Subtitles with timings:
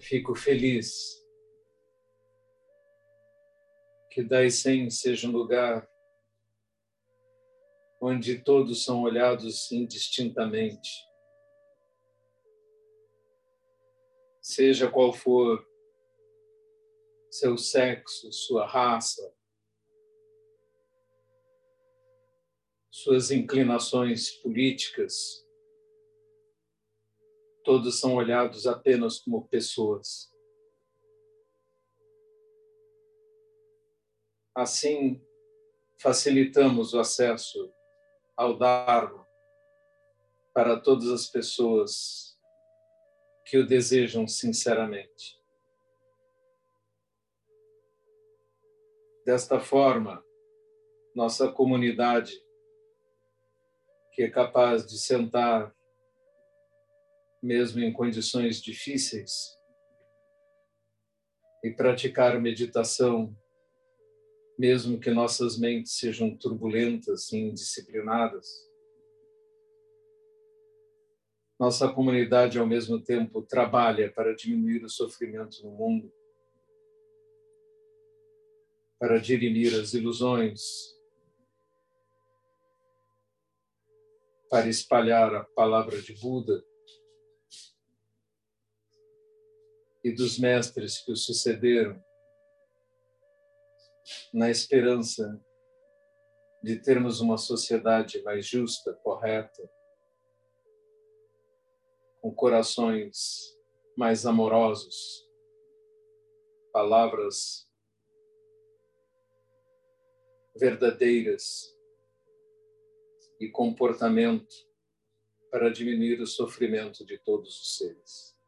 [0.00, 1.20] Fico feliz
[4.10, 5.88] que Daisen seja um lugar
[8.00, 10.90] onde todos são olhados indistintamente.
[14.40, 15.64] Seja qual for
[17.30, 19.32] seu sexo, sua raça,
[22.90, 25.46] suas inclinações políticas,
[27.64, 30.30] todos são olhados apenas como pessoas.
[34.54, 35.22] Assim,
[35.98, 37.72] facilitamos o acesso
[38.36, 39.26] ao Dharma
[40.52, 42.38] para todas as pessoas
[43.46, 45.40] que o desejam sinceramente.
[49.24, 50.24] Desta forma,
[51.14, 52.32] nossa comunidade,
[54.12, 55.74] que é capaz de sentar,
[57.42, 59.58] mesmo em condições difíceis,
[61.62, 63.36] e praticar meditação
[64.60, 68.46] mesmo que nossas mentes sejam turbulentas e indisciplinadas.
[71.58, 76.12] Nossa comunidade, ao mesmo tempo, trabalha para diminuir o sofrimento no mundo,
[78.98, 80.60] para dirimir as ilusões,
[84.50, 86.62] para espalhar a palavra de Buda
[90.02, 92.02] e dos mestres que o sucederam
[94.32, 95.40] na esperança
[96.62, 99.70] de termos uma sociedade mais justa, correta,
[102.20, 103.56] com corações
[103.96, 105.26] mais amorosos,
[106.72, 107.68] palavras
[110.56, 111.74] verdadeiras
[113.40, 114.54] e comportamento
[115.50, 118.39] para diminuir o sofrimento de todos os seres.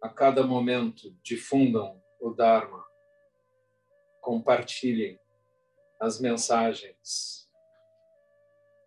[0.00, 2.84] A cada momento difundam o Dharma,
[4.20, 5.18] compartilhem
[6.00, 7.48] as mensagens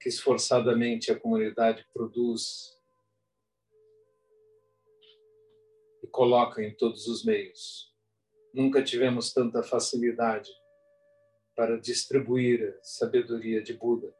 [0.02, 2.78] que esforçadamente a comunidade produz
[6.02, 7.94] e coloca em todos os meios.
[8.54, 10.52] Nunca tivemos tanta facilidade
[11.56, 14.14] para distribuir a sabedoria de Buda.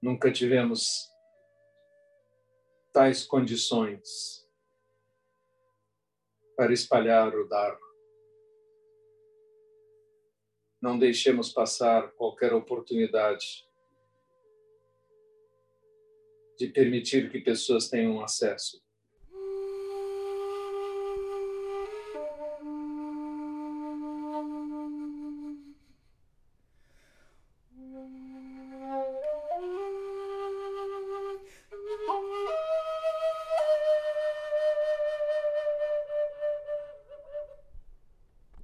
[0.00, 1.13] Nunca tivemos
[2.94, 4.48] tais condições
[6.56, 7.84] para espalhar o Dharma.
[10.80, 13.68] Não deixemos passar qualquer oportunidade
[16.56, 18.80] de permitir que pessoas tenham acesso.